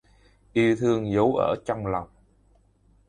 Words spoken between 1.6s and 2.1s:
trong lòng